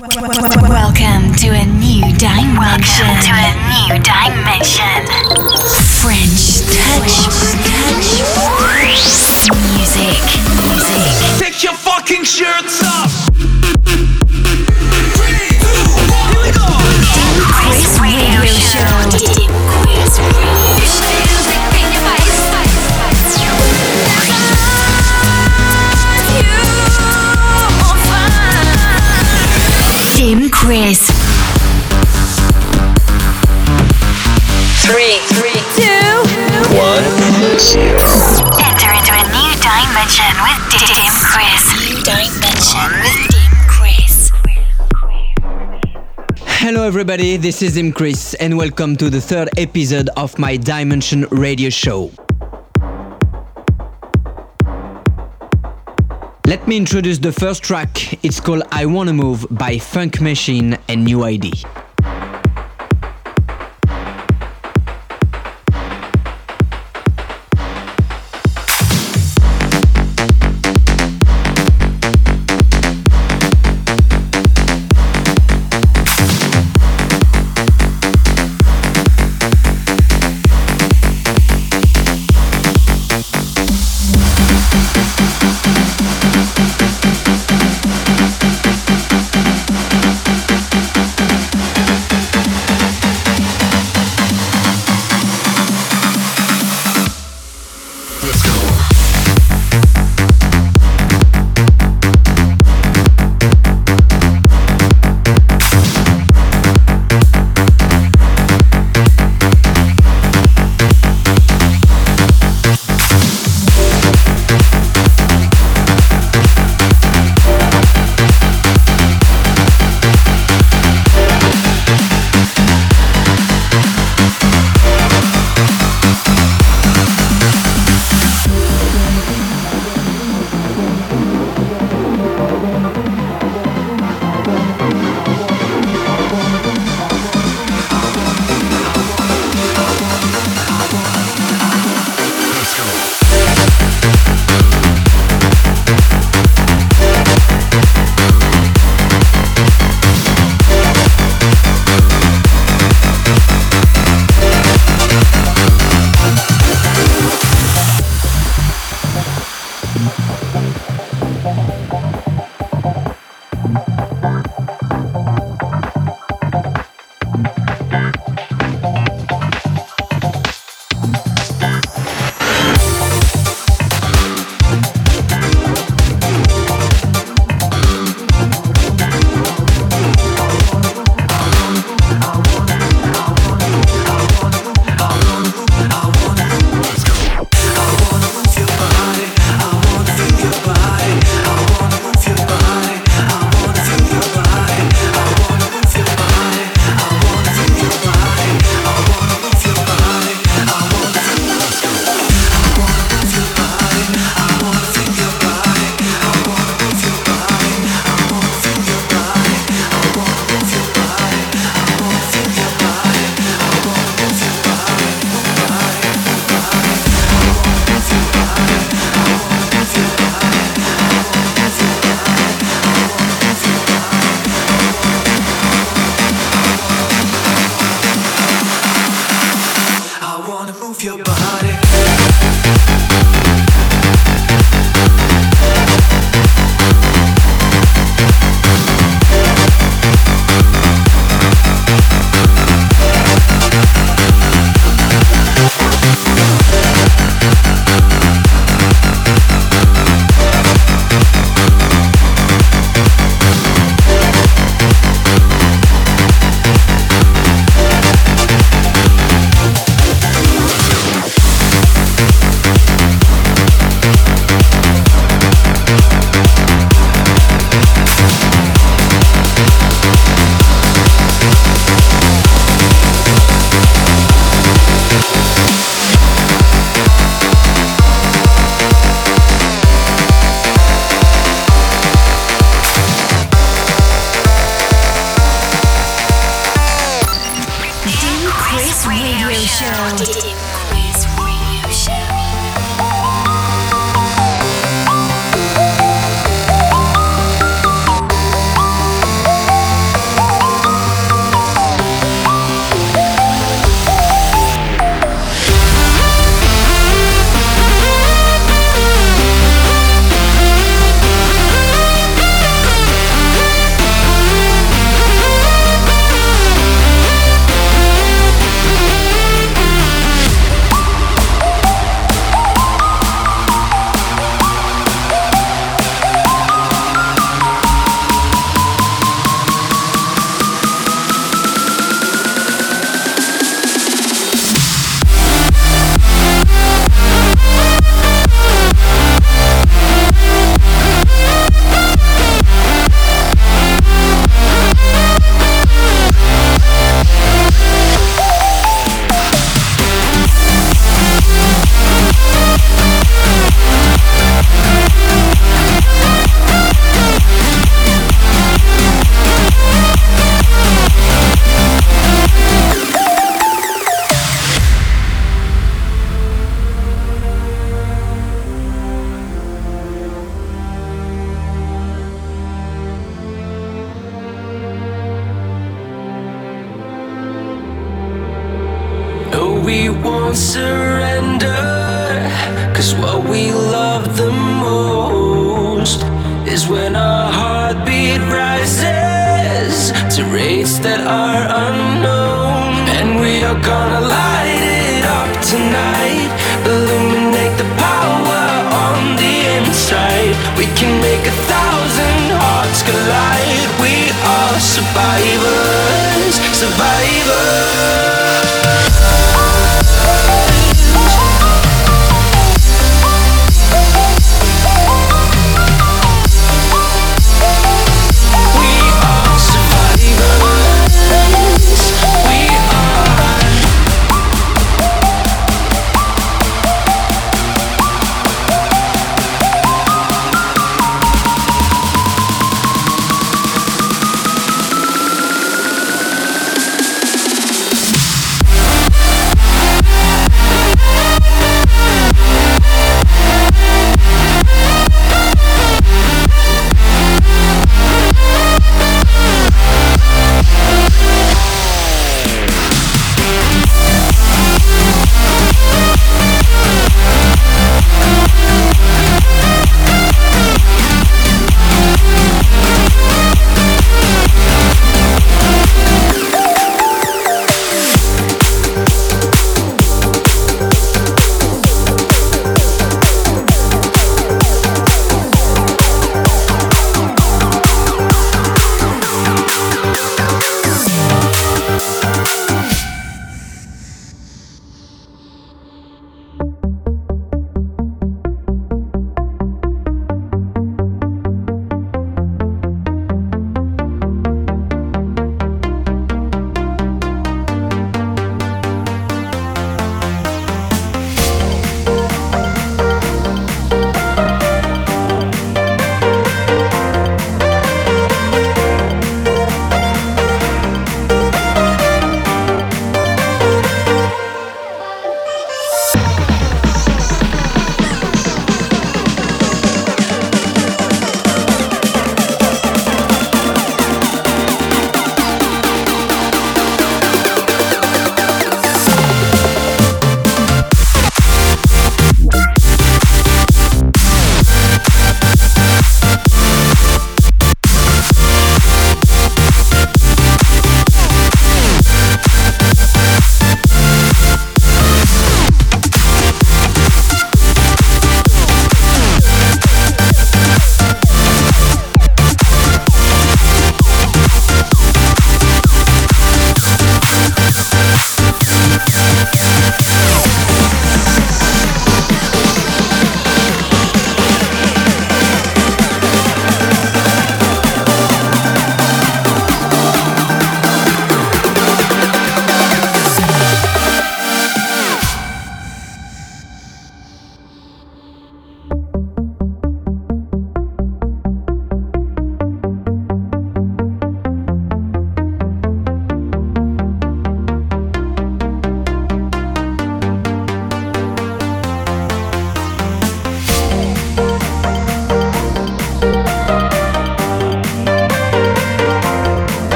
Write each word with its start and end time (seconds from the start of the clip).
Welcome 0.00 1.34
to 1.34 1.48
a 1.50 1.66
new 1.66 2.00
dimension. 2.16 2.56
Welcome 2.56 3.20
to 3.20 3.32
a 3.36 3.52
new 3.68 4.00
dimension. 4.00 5.04
French 6.00 6.64
touch. 6.72 7.28
Touch. 7.68 9.52
Music. 9.76 10.16
Music. 10.64 11.04
Take 11.38 11.62
your 11.62 11.74
fucking 11.74 12.24
shirts 12.24 12.82
off. 12.82 14.09
Three, 34.90 35.18
three, 35.38 35.54
Enter 38.60 38.90
into 38.90 39.12
a 39.14 39.22
new 39.30 39.52
dimension 39.62 40.34
with 40.42 40.58
Dim 40.82 41.14
Chris. 41.30 41.62
New 41.86 42.02
dimension 42.02 42.90
with 42.98 43.22
Dim 43.30 43.54
Chris. 43.68 44.32
Hello, 46.58 46.82
everybody, 46.82 47.36
this 47.36 47.62
is 47.62 47.74
Dim 47.74 47.92
Chris, 47.92 48.34
and 48.34 48.58
welcome 48.58 48.96
to 48.96 49.08
the 49.08 49.20
third 49.20 49.48
episode 49.56 50.10
of 50.16 50.36
my 50.40 50.56
Dimension 50.56 51.24
radio 51.30 51.70
show. 51.70 52.10
Let 56.46 56.66
me 56.66 56.76
introduce 56.76 57.20
the 57.20 57.30
first 57.30 57.62
track. 57.62 58.24
It's 58.24 58.40
called 58.40 58.64
I 58.72 58.86
Wanna 58.86 59.12
Move 59.12 59.46
by 59.52 59.78
Funk 59.78 60.20
Machine 60.20 60.76
and 60.88 61.04
New 61.04 61.22
ID. 61.22 61.52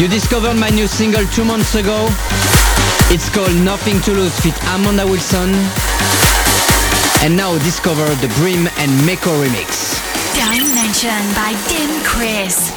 You 0.00 0.08
discovered 0.08 0.54
my 0.54 0.70
new 0.70 0.86
single 0.86 1.26
two 1.26 1.44
months 1.44 1.74
ago. 1.74 2.08
It's 3.12 3.28
called 3.28 3.54
Nothing 3.56 4.00
to 4.00 4.12
Lose 4.12 4.34
feat 4.40 4.56
Amanda 4.72 5.06
Wilson. 5.06 5.52
And 7.22 7.36
now 7.36 7.58
discover 7.58 8.06
the 8.22 8.32
Bream 8.38 8.66
and 8.78 8.90
Mekko 9.04 9.28
remix. 9.44 10.00
Dimension 10.32 11.20
by 11.36 11.52
Dim 11.68 12.02
Chris. 12.02 12.72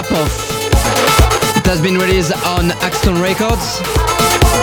It 0.00 1.66
has 1.66 1.82
been 1.82 1.98
released 1.98 2.32
on 2.46 2.70
Axtone 2.86 3.20
Records. 3.20 3.80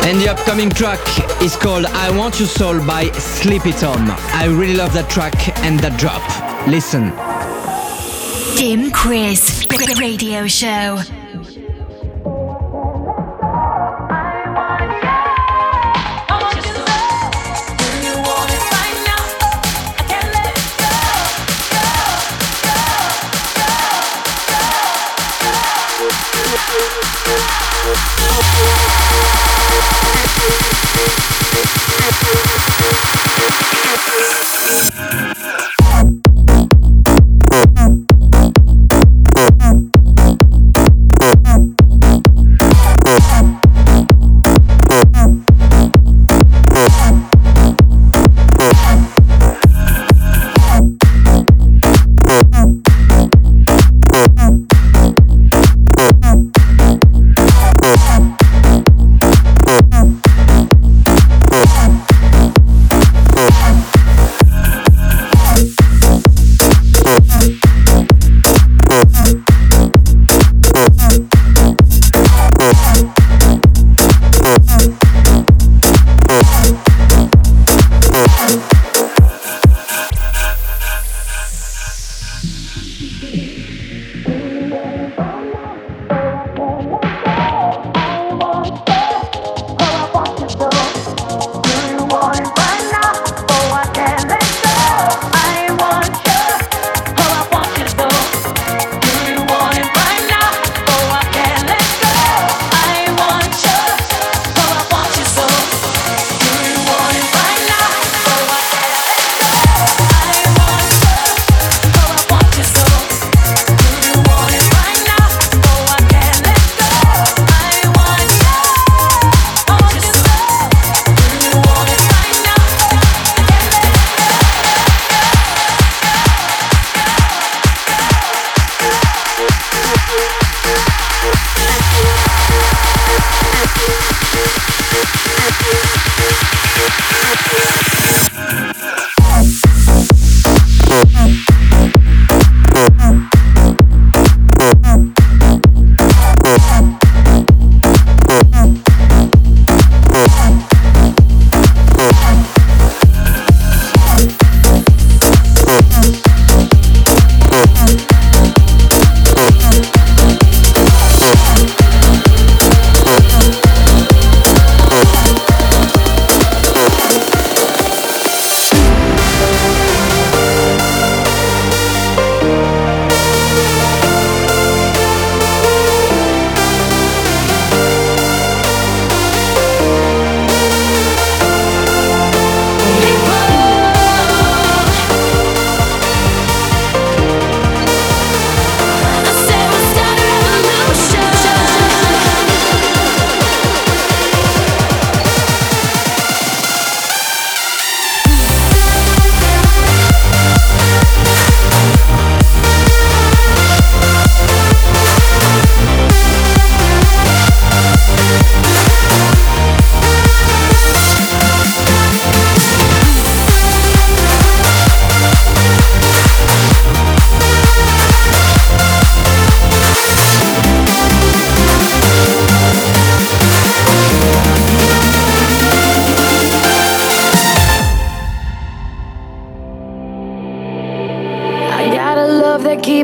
And 0.05 0.21
the 0.21 0.29
upcoming 0.29 0.69
track 0.69 0.99
is 1.41 1.57
called 1.57 1.85
I 1.87 2.09
Want 2.17 2.39
You 2.39 2.45
Soul 2.45 2.79
by 2.85 3.11
Sleepy 3.11 3.73
Tom. 3.73 4.11
I 4.33 4.45
really 4.45 4.75
love 4.75 4.93
that 4.93 5.09
track 5.09 5.35
and 5.65 5.77
that 5.81 5.99
drop. 5.99 6.23
Listen. 6.67 7.09
Dim 8.57 8.91
Chris 8.91 9.67
Radio 9.99 10.47
Show. 10.47 11.24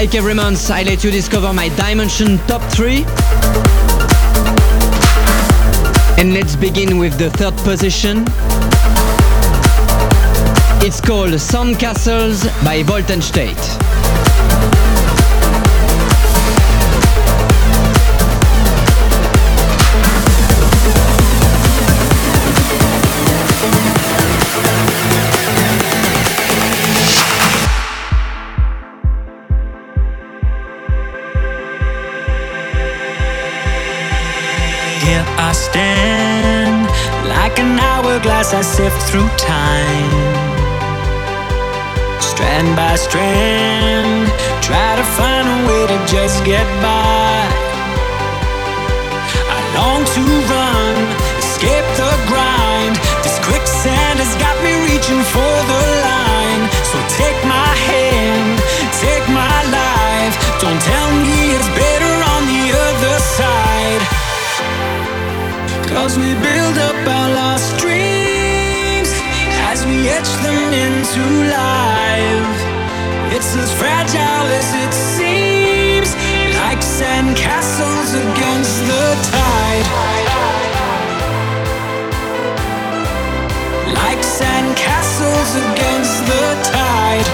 Like 0.00 0.14
every 0.14 0.32
month, 0.32 0.70
I 0.70 0.82
let 0.82 1.04
you 1.04 1.10
discover 1.10 1.52
my 1.52 1.68
Dimension 1.76 2.38
Top 2.46 2.62
3. 2.72 3.04
And 6.16 6.32
let's 6.32 6.56
begin 6.56 6.96
with 6.96 7.18
the 7.18 7.28
third 7.28 7.54
position. 7.58 8.24
It's 10.82 11.02
called 11.02 11.32
Sandcastles 11.32 12.46
by 12.64 12.82
Volt 12.82 13.10
and 13.10 13.22
State. 37.60 37.80
hourglass 38.00 38.54
I 38.54 38.62
sift 38.62 39.00
through 39.08 39.28
time. 39.36 40.12
Strand 42.20 42.74
by 42.74 42.96
strand, 42.96 44.28
try 44.64 44.96
to 44.96 45.04
find 45.18 45.44
a 45.44 45.58
way 45.68 45.82
to 45.92 45.98
just 46.08 46.44
get 46.44 46.66
by. 46.80 47.36
I 49.56 49.58
long 49.76 50.02
to 50.16 50.22
run, 50.48 50.94
escape 51.44 51.88
the 52.00 52.12
grind. 52.30 52.96
This 53.24 53.36
quicksand 53.44 54.16
has 54.24 54.32
got 54.40 54.56
me 54.64 54.72
reaching 54.88 55.22
for 55.34 55.54
the 55.70 55.82
line. 56.08 56.64
So 56.90 56.96
take 57.20 57.40
my 57.44 57.72
hand, 57.88 58.56
take 59.04 59.26
my 59.28 59.58
life. 59.68 60.34
Don't 60.64 60.80
tell 60.80 61.08
me 61.24 61.56
it's 61.56 61.70
better 61.76 62.14
on 62.34 62.42
the 62.52 62.64
other 62.88 63.16
side. 63.36 64.02
Cause 65.92 66.16
we 66.16 66.32
build 66.40 66.78
up 66.78 66.99
etch 70.08 70.32
them 70.42 70.72
into 70.72 71.22
life. 71.50 72.56
It's 73.34 73.54
as 73.56 73.70
fragile 73.78 74.46
as 74.60 74.74
it 74.84 74.92
seems, 74.92 76.10
like 76.56 76.82
sand 76.82 77.36
castles 77.36 78.14
against 78.14 78.76
the 78.90 79.06
tide. 79.30 79.88
Like 83.94 84.22
sand 84.22 84.76
castles 84.76 85.50
against 85.64 86.26
the 86.26 86.46
tide. 86.72 87.29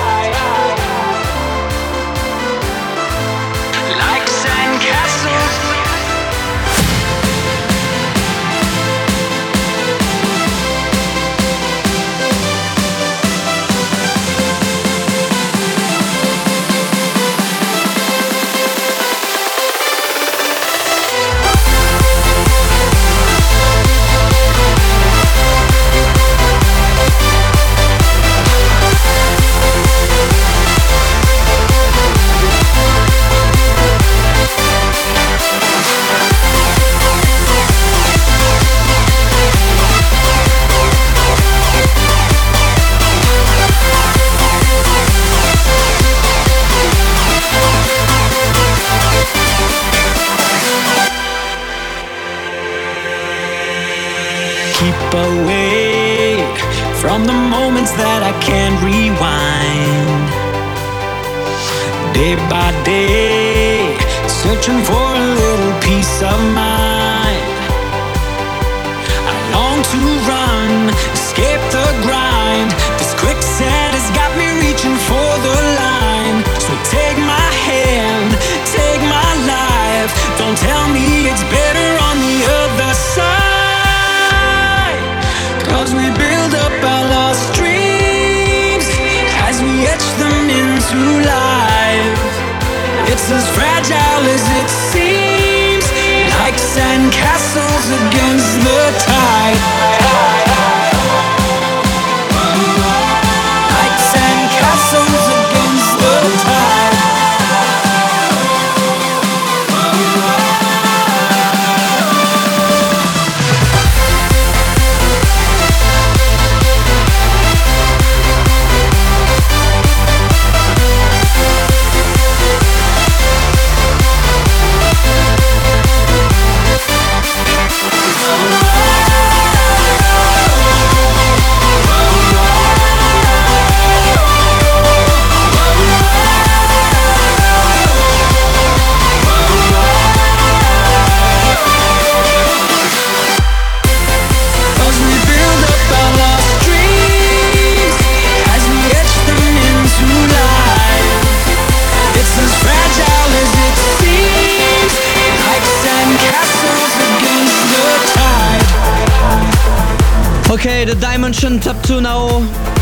Okay, 160.57 160.87
the 160.87 160.95
Dimension 160.95 161.61
Top 161.61 161.77
2 161.83 162.01
now 162.01 162.29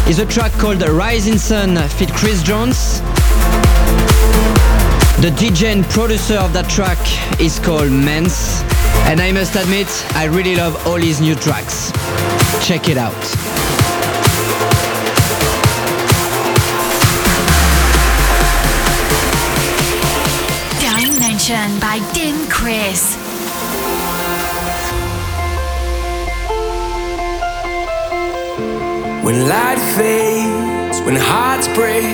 is 0.08 0.20
a 0.20 0.26
track 0.26 0.52
called 0.52 0.80
Rising 0.80 1.36
Sun 1.36 1.76
feat 1.88 2.08
Chris 2.14 2.40
Jones. 2.40 3.00
The 5.20 5.34
DJ 5.34 5.72
and 5.72 5.84
producer 5.86 6.36
of 6.36 6.52
that 6.52 6.70
track 6.70 7.00
is 7.40 7.58
called 7.58 7.90
Manse. 7.90 8.62
And 9.10 9.20
I 9.20 9.32
must 9.32 9.56
admit, 9.56 9.88
I 10.14 10.26
really 10.26 10.54
love 10.54 10.86
all 10.86 10.98
his 10.98 11.20
new 11.20 11.34
tracks. 11.34 11.90
Check 12.64 12.88
it 12.88 12.96
out. 12.96 13.12
Dimension 20.78 21.80
by 21.80 21.98
Dim 22.14 22.48
Chris. 22.48 23.33
When 29.24 29.48
light 29.48 29.78
fades, 29.96 31.00
when 31.00 31.16
hearts 31.16 31.66
break, 31.68 32.04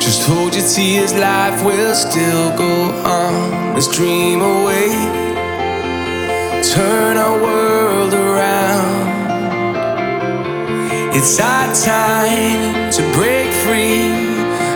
just 0.00 0.26
hold 0.28 0.52
your 0.52 0.66
tears, 0.66 1.14
life 1.14 1.64
will 1.64 1.94
still 1.94 2.50
go 2.58 2.90
on. 3.06 3.74
Let's 3.74 3.86
dream 3.86 4.40
away, 4.42 4.88
turn 6.74 7.18
our 7.18 7.40
world 7.40 8.14
around. 8.14 9.14
It's 11.14 11.38
our 11.38 11.72
time 11.72 12.90
to 12.90 13.02
break 13.14 13.48
free 13.62 14.10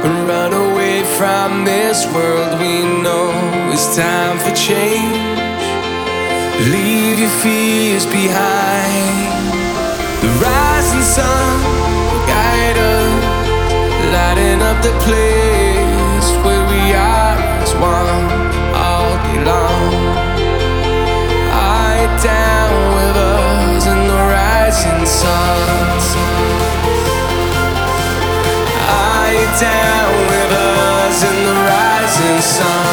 and 0.07 0.29
run 0.29 0.53
away 0.53 1.03
from 1.19 1.65
this 1.65 2.07
world 2.15 2.61
we 2.61 3.03
know 3.03 3.33
it's 3.73 3.97
time 3.97 4.39
for 4.39 4.55
change. 4.55 5.41
Leave 6.71 7.19
your 7.19 7.35
fears 7.43 8.07
behind. 8.07 9.38
The 10.21 10.29
rising 10.43 11.03
sun 11.03 11.63
will 12.11 12.27
guide 12.27 12.77
us, 12.77 13.25
lighting 14.15 14.61
up 14.63 14.83
the 14.83 14.95
place 15.07 16.29
where 16.45 16.65
we 16.73 16.93
are 16.93 17.39
as 17.63 17.73
one 17.75 18.27
all 18.75 19.11
day 19.25 19.39
long. 19.51 19.95
Eye 21.55 22.07
down 22.23 22.73
with 22.99 23.17
us 23.17 23.87
in 23.87 24.01
the 24.13 24.23
rising 24.37 25.07
sun. 25.07 25.59
Eye 28.91 29.47
down 29.61 30.11
with 30.31 30.53
us 30.53 31.23
in 31.31 31.37
the 31.47 31.57
rising 31.71 32.41
sun. 32.41 32.88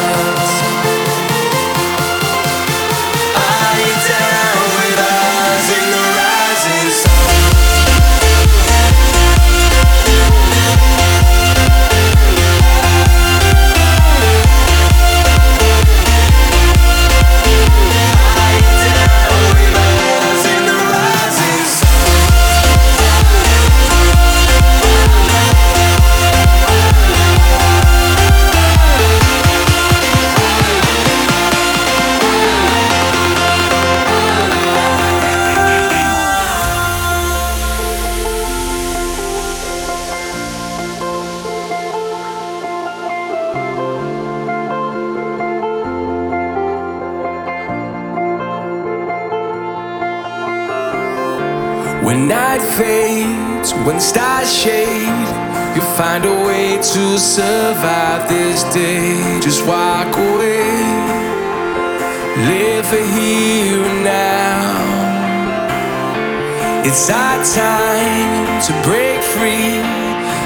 It's 66.98 67.10
our 67.10 67.44
time 67.44 68.62
to 68.62 68.72
break 68.88 69.20
free 69.20 69.84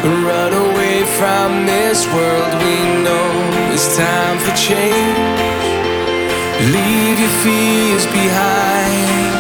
and 0.03 0.25
run 0.25 0.53
away 0.53 1.05
from 1.05 1.65
this 1.65 2.05
world 2.09 2.53
we 2.61 2.75
know. 3.05 3.31
It's 3.73 3.97
time 3.97 4.37
for 4.41 4.53
change. 4.57 5.63
Leave 6.75 7.21
your 7.21 7.35
fears 7.45 8.05
behind. 8.07 9.31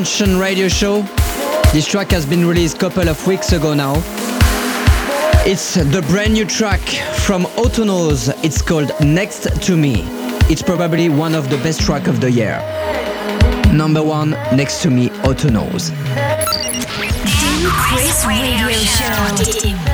Dimension 0.00 0.38
Radio 0.38 0.66
Show, 0.66 1.02
this 1.74 1.86
track 1.86 2.10
has 2.12 2.24
been 2.24 2.46
released 2.46 2.76
a 2.76 2.80
couple 2.80 3.06
of 3.06 3.26
weeks 3.26 3.52
ago 3.52 3.74
now. 3.74 3.92
It's 5.44 5.74
the 5.74 6.02
brand 6.08 6.32
new 6.32 6.46
track 6.46 6.80
from 7.26 7.44
Otto 7.58 7.84
Knows. 7.84 8.28
It's 8.42 8.62
called 8.62 8.92
Next 9.02 9.42
to 9.64 9.76
Me. 9.76 9.96
It's 10.48 10.62
probably 10.62 11.10
one 11.10 11.34
of 11.34 11.50
the 11.50 11.58
best 11.58 11.82
track 11.82 12.06
of 12.06 12.22
the 12.22 12.30
year. 12.30 12.60
Number 13.74 14.02
one, 14.02 14.30
Next 14.56 14.80
to 14.84 14.90
Me, 14.90 15.10
Otto 15.22 15.50
Knows. 15.50 15.90
Chris 17.66 18.24
Radio 18.24 18.70
Show. 18.70 19.89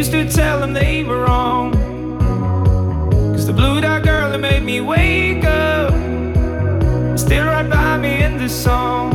Used 0.00 0.12
to 0.12 0.26
tell 0.30 0.60
them 0.60 0.72
they 0.72 1.04
were 1.04 1.24
wrong. 1.24 1.72
Cause 3.32 3.46
the 3.46 3.52
blue 3.52 3.82
dot 3.82 4.02
girl 4.02 4.30
that 4.30 4.38
made 4.38 4.62
me 4.62 4.80
wake 4.80 5.44
up 5.44 5.92
still 7.18 7.44
right 7.44 7.68
by 7.68 7.98
me 7.98 8.22
in 8.22 8.38
this 8.38 8.54
song. 8.64 9.12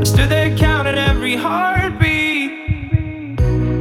I 0.00 0.04
stood 0.04 0.28
there 0.28 0.56
counting 0.56 0.94
every 0.94 1.34
heartbeat, 1.34 2.52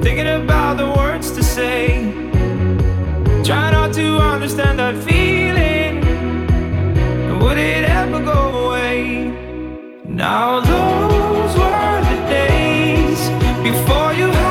thinking 0.04 0.28
about 0.28 0.78
the 0.78 0.88
words 0.98 1.30
to 1.34 1.44
say. 1.44 2.12
Try 3.44 3.70
not 3.70 3.94
to 3.94 4.18
understand 4.18 4.80
that 4.80 4.96
feeling. 5.08 5.94
Would 7.42 7.60
it 7.60 7.84
ever 7.88 8.24
go 8.24 8.42
away? 8.66 9.28
Now 10.04 10.62
those 10.62 11.54
were 11.60 12.00
the 12.12 12.18
days 12.28 13.22
before 13.62 14.14
you 14.14 14.47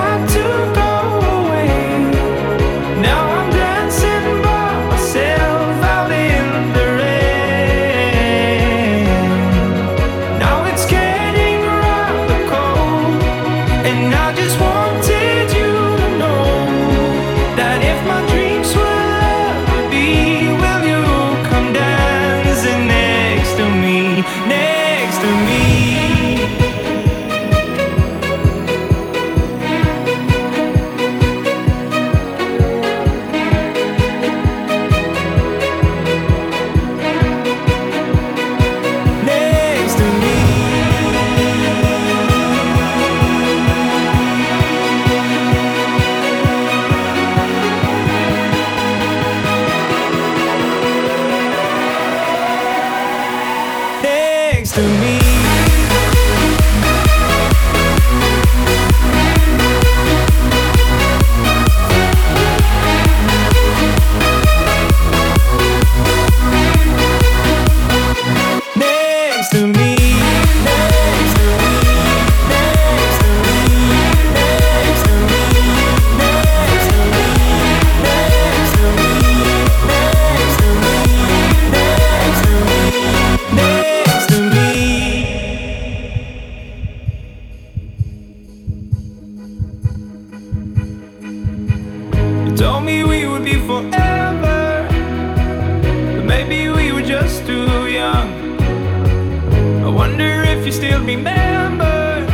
still 100.77 101.03
remember 101.05 102.27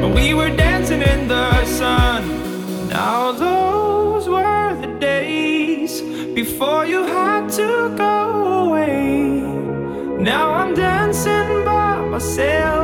when 0.00 0.12
we 0.12 0.34
were 0.34 0.50
dancing 0.50 1.02
in 1.02 1.28
the 1.28 1.64
sun. 1.64 2.20
Now 2.88 3.30
those 3.30 4.28
were 4.28 4.76
the 4.80 4.92
days 4.98 6.02
before 6.34 6.84
you 6.84 7.04
had 7.04 7.48
to 7.60 7.94
go 7.96 8.64
away. 8.64 9.40
Now 10.30 10.50
I'm 10.50 10.74
dancing 10.74 11.64
by 11.64 11.94
myself 12.12 12.81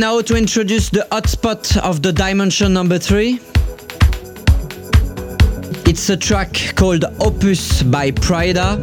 Now 0.00 0.22
to 0.22 0.34
introduce 0.34 0.88
the 0.88 1.06
hotspot 1.12 1.76
of 1.76 2.00
the 2.00 2.10
dimension 2.10 2.72
number 2.72 2.98
three. 2.98 3.38
It's 5.84 6.08
a 6.08 6.16
track 6.16 6.74
called 6.74 7.04
Opus 7.20 7.82
by 7.82 8.10
Pryda. 8.12 8.78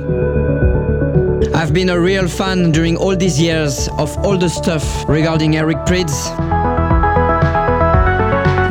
I've 1.55 1.74
been 1.74 1.89
a 1.89 1.99
real 1.99 2.28
fan 2.28 2.72
during 2.72 2.97
all 2.97 3.15
these 3.15 3.41
years 3.41 3.89
of 3.97 4.15
all 4.24 4.38
the 4.38 4.47
stuff 4.47 5.09
regarding 5.09 5.57
Eric 5.57 5.78
Prydz. 5.88 6.13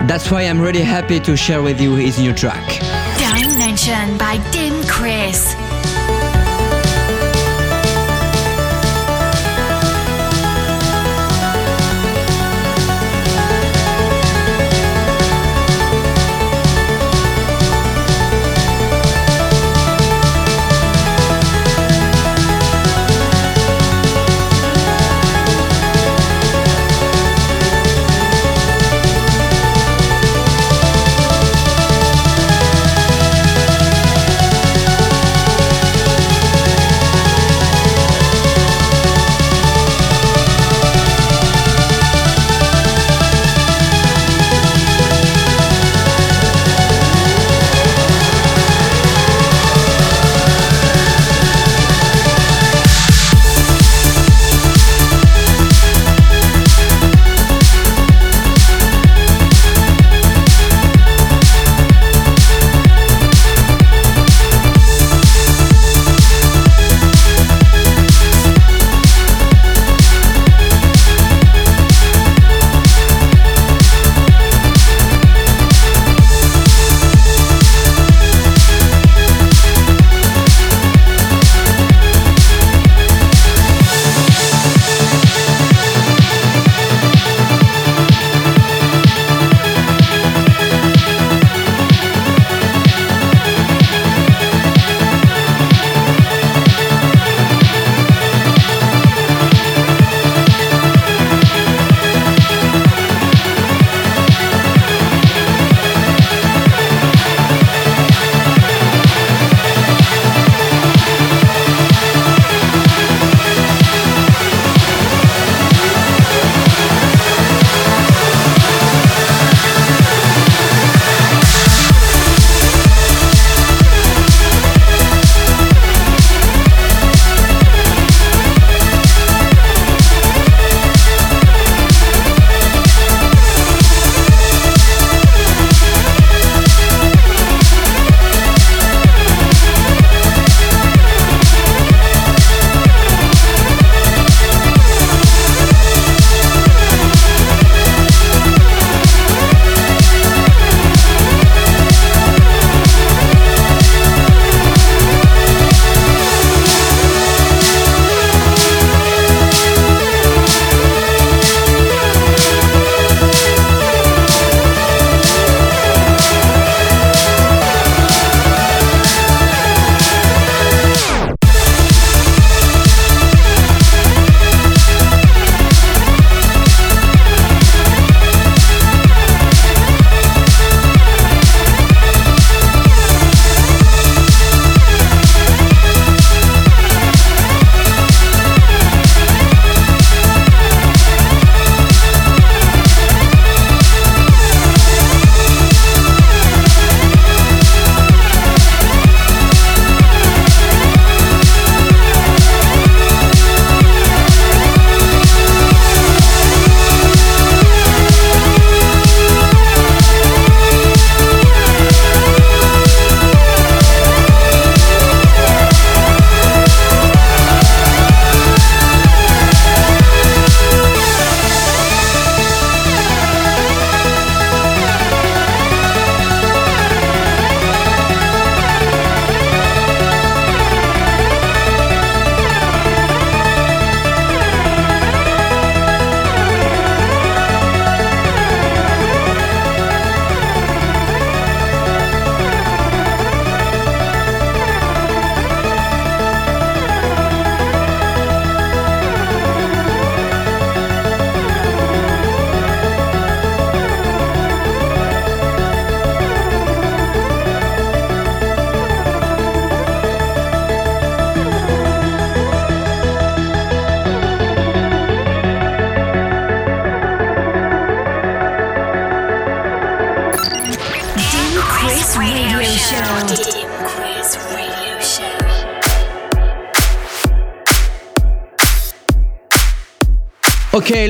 That's 0.06 0.30
why 0.30 0.42
I'm 0.42 0.60
really 0.60 0.82
happy 0.82 1.18
to 1.18 1.36
share 1.36 1.62
with 1.62 1.80
you 1.80 1.96
his 1.96 2.20
new 2.20 2.32
track. 2.32 2.64
Dimension 3.18 4.16
by 4.18 4.38
Dim 4.52 4.84
Chris. 4.84 5.56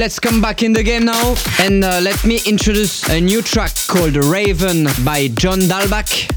Let's 0.06 0.20
come 0.20 0.40
back 0.40 0.62
in 0.62 0.72
the 0.72 0.84
game 0.84 1.04
now 1.04 1.34
and 1.58 1.82
uh, 1.82 1.98
let 2.00 2.24
me 2.24 2.38
introduce 2.46 3.08
a 3.08 3.20
new 3.20 3.42
track 3.42 3.72
called 3.88 4.14
Raven 4.14 4.84
by 5.04 5.26
John 5.34 5.58
Dahlback. 5.58 6.30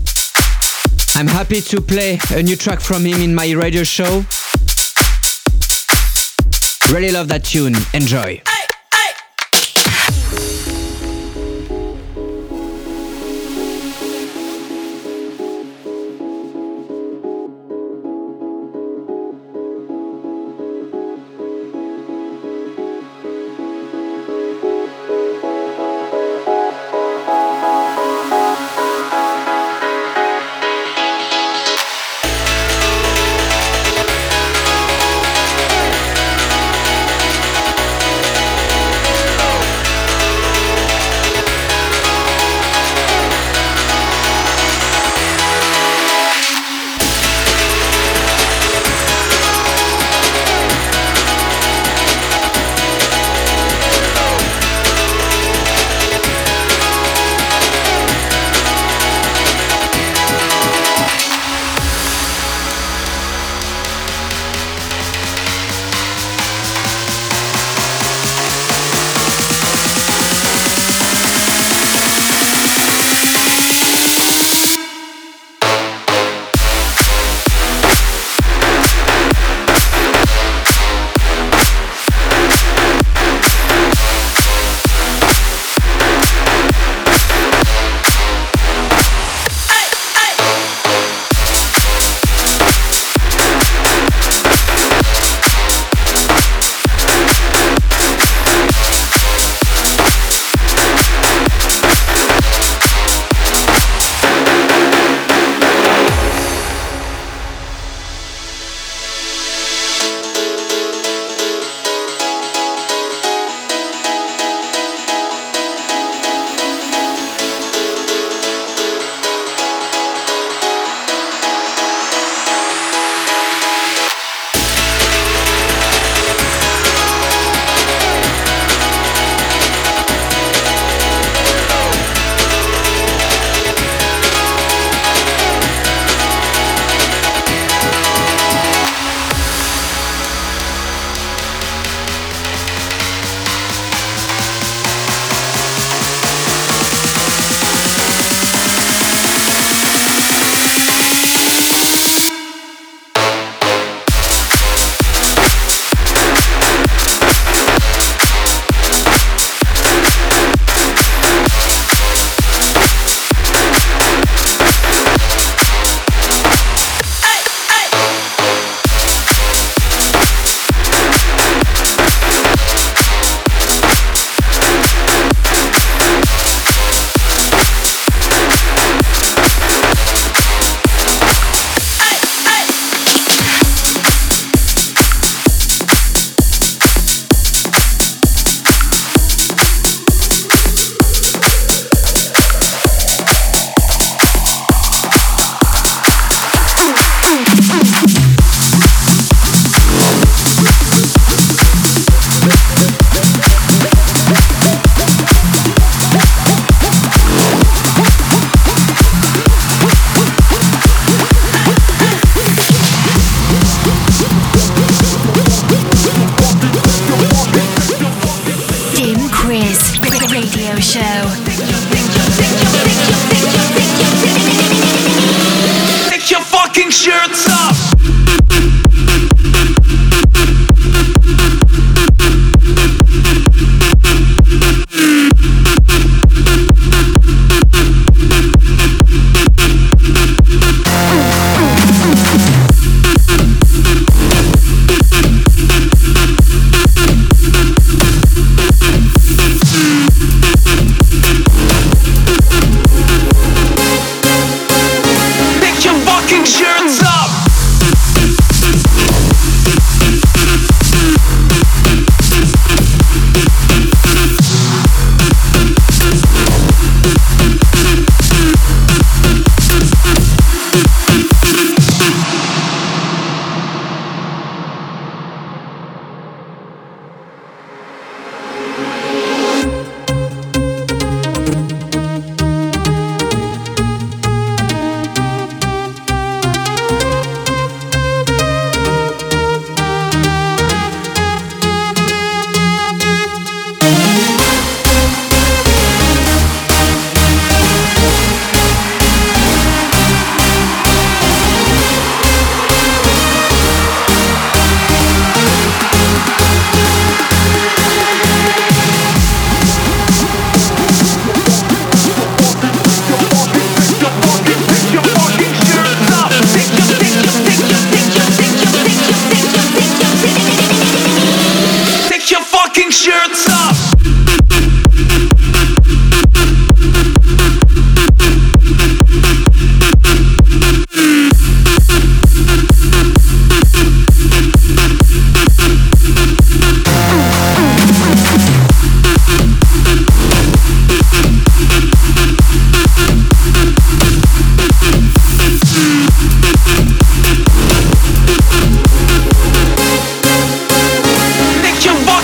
I'm 1.15 1.27
happy 1.27 1.61
to 1.61 1.79
play 1.79 2.17
a 2.31 2.41
new 2.41 2.55
track 2.55 2.79
from 2.79 3.05
him 3.05 3.21
in 3.21 3.35
my 3.35 3.51
radio 3.51 3.83
show. 3.83 4.25
Really 6.91 7.11
love 7.11 7.27
that 7.27 7.43
tune. 7.43 7.75
Enjoy. 7.93 8.41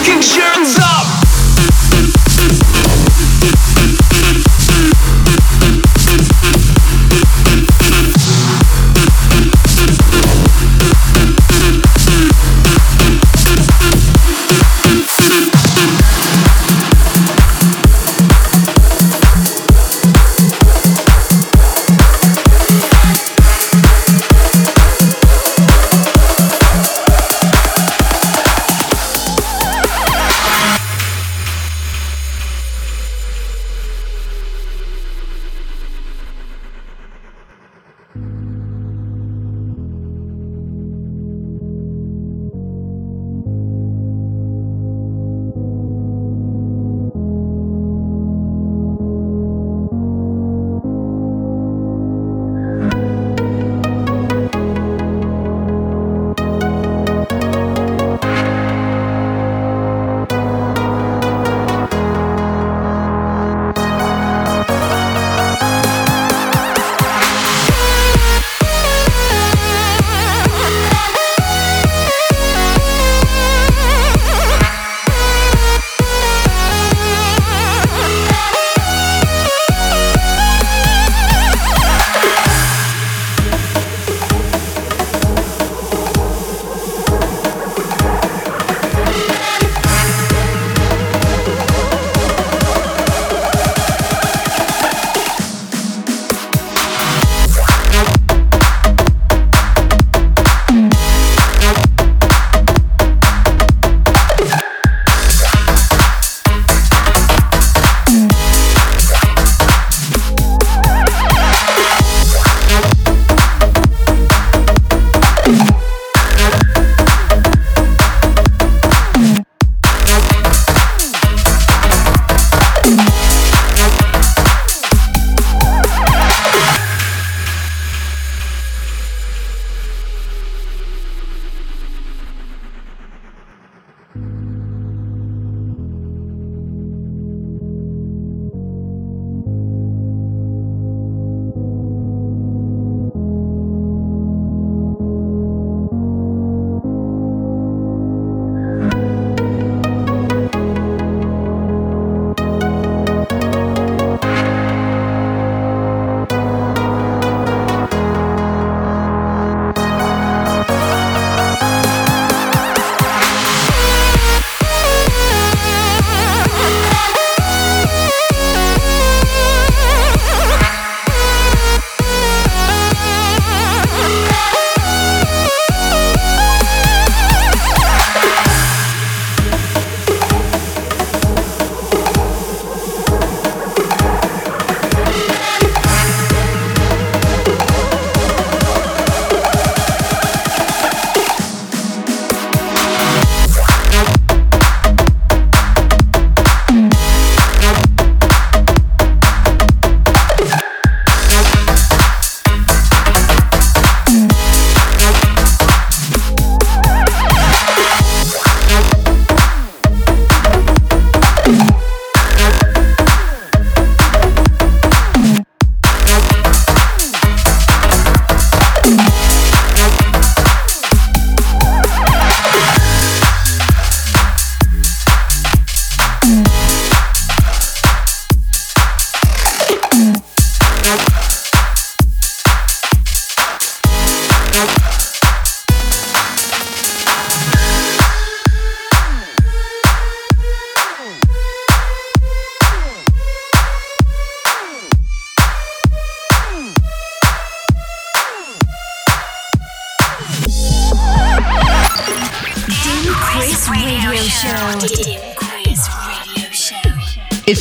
Fucking 0.05 0.21
shirts 0.21 0.84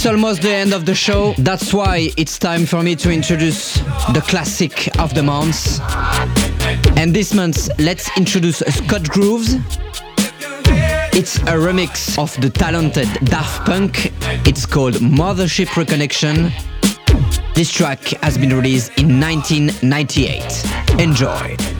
It's 0.04 0.12
almost 0.12 0.42
the 0.42 0.52
end 0.52 0.74
of 0.74 0.84
the 0.84 0.94
show. 0.94 1.32
That's 1.38 1.72
why 1.72 2.10
it's 2.18 2.38
time 2.38 2.66
for 2.66 2.82
me 2.82 2.94
to 2.96 3.10
introduce 3.10 3.76
the 4.12 4.22
classic 4.28 4.94
of 4.98 5.14
the 5.14 5.22
month. 5.22 5.80
And 6.98 7.16
this 7.16 7.32
month, 7.32 7.70
let's 7.78 8.14
introduce 8.18 8.58
Scott 8.58 9.08
Grooves. 9.08 9.54
It's 11.14 11.38
a 11.38 11.56
remix 11.56 12.18
of 12.18 12.38
the 12.38 12.50
talented 12.50 13.08
Daft 13.24 13.64
Punk. 13.64 14.12
It's 14.46 14.66
called 14.66 14.96
Mothership 14.96 15.68
Reconnection. 15.68 16.52
This 17.54 17.72
track 17.72 18.02
has 18.22 18.36
been 18.36 18.54
released 18.54 18.98
in 18.98 19.18
1998. 19.18 21.00
Enjoy. 21.00 21.73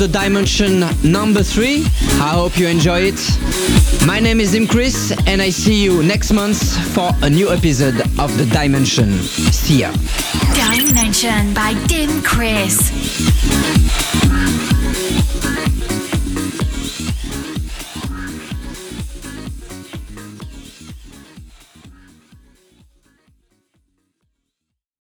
The 0.00 0.08
Dimension 0.08 0.80
number 1.04 1.42
three. 1.42 1.84
I 2.22 2.30
hope 2.32 2.56
you 2.56 2.66
enjoy 2.66 3.00
it. 3.12 3.20
My 4.06 4.18
name 4.18 4.40
is 4.40 4.52
Dim 4.52 4.66
Chris, 4.66 5.12
and 5.26 5.42
I 5.42 5.50
see 5.50 5.84
you 5.84 6.02
next 6.02 6.32
month 6.32 6.62
for 6.94 7.10
a 7.20 7.28
new 7.28 7.50
episode 7.50 8.00
of 8.18 8.34
the 8.38 8.46
Dimension. 8.46 9.18
See 9.52 9.80
ya. 9.80 9.92
Dimension 10.54 11.52
by 11.52 11.74
Dim 11.86 12.22
Chris. 12.22 12.99